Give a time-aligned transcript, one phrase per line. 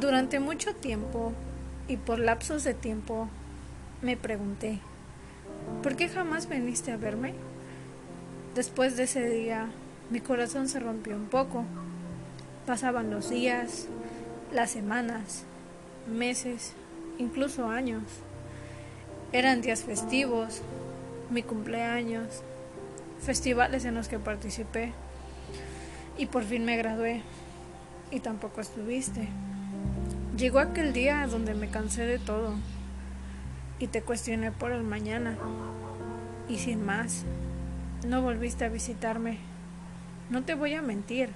[0.00, 1.34] Durante mucho tiempo
[1.86, 3.28] y por lapsos de tiempo
[4.00, 4.78] me pregunté,
[5.82, 7.34] ¿por qué jamás viniste a verme?
[8.54, 9.68] Después de ese día,
[10.08, 11.64] mi corazón se rompió un poco.
[12.66, 13.88] Pasaban los días,
[14.54, 15.44] las semanas,
[16.10, 16.72] meses,
[17.18, 18.04] incluso años.
[19.32, 20.62] Eran días festivos,
[21.28, 22.40] mi cumpleaños,
[23.20, 24.94] festivales en los que participé
[26.16, 27.20] y por fin me gradué
[28.10, 29.28] y tampoco estuviste.
[30.40, 32.54] Llegó aquel día donde me cansé de todo
[33.78, 35.36] y te cuestioné por el mañana.
[36.48, 37.26] Y sin más,
[38.06, 39.36] no volviste a visitarme.
[40.30, 41.28] No te voy a mentir,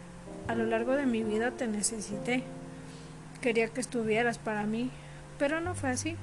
[0.48, 2.44] a lo largo de mi vida te necesité.
[3.42, 4.90] Quería que estuvieras para mí,
[5.38, 6.16] pero no fue así.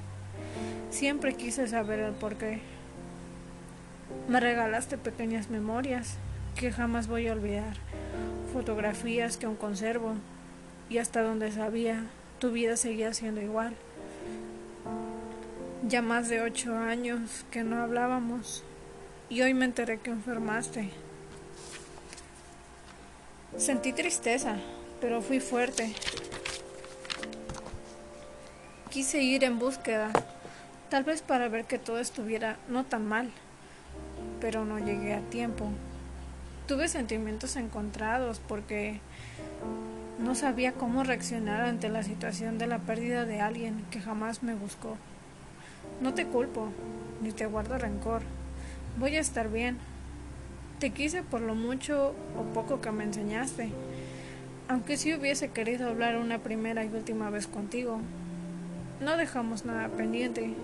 [0.90, 2.62] Siempre quise saber el por qué.
[4.26, 6.16] Me regalaste pequeñas memorias
[6.56, 7.76] que jamás voy a olvidar,
[8.52, 10.14] fotografías que aún conservo
[10.90, 12.10] y hasta donde sabía
[12.42, 13.72] tu vida seguía siendo igual.
[15.86, 18.64] Ya más de ocho años que no hablábamos
[19.28, 20.90] y hoy me enteré que enfermaste.
[23.56, 24.56] Sentí tristeza,
[25.00, 25.94] pero fui fuerte.
[28.90, 30.10] Quise ir en búsqueda,
[30.88, 33.30] tal vez para ver que todo estuviera no tan mal,
[34.40, 35.68] pero no llegué a tiempo.
[36.66, 38.98] Tuve sentimientos encontrados porque
[40.18, 44.54] no sabía cómo reaccionar ante la situación de la pérdida de alguien que jamás me
[44.54, 44.96] buscó.
[46.00, 46.68] No te culpo,
[47.22, 48.22] ni te guardo rencor.
[48.98, 49.78] Voy a estar bien.
[50.78, 53.70] Te quise por lo mucho o poco que me enseñaste,
[54.68, 58.00] aunque sí hubiese querido hablar una primera y última vez contigo.
[59.00, 60.54] No dejamos nada pendiente,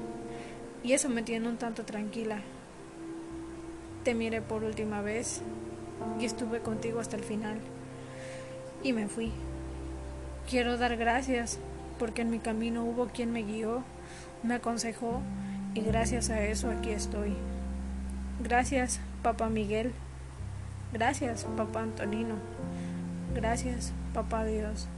[0.83, 2.41] y eso me tiene un tanto tranquila.
[4.05, 5.43] Te miré por última vez
[6.21, 7.59] y estuve contigo hasta el final,
[8.83, 9.33] y me fui.
[10.49, 11.59] Quiero dar gracias
[11.99, 13.83] porque en mi camino hubo quien me guió,
[14.43, 15.21] me aconsejó
[15.75, 17.35] y gracias a eso aquí estoy.
[18.43, 19.93] Gracias, papá Miguel.
[20.93, 22.37] Gracias, papá Antonino.
[23.35, 24.89] Gracias, papá Dios.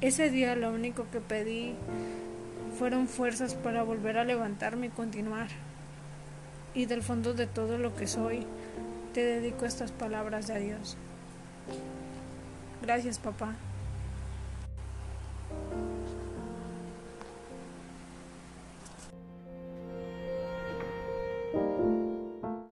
[0.00, 1.74] Ese día lo único que pedí
[2.78, 5.48] fueron fuerzas para volver a levantarme y continuar.
[6.74, 8.44] Y del fondo de todo lo que soy,
[9.14, 10.96] te dedico estas palabras de adiós.
[12.84, 13.54] Gracias, papá.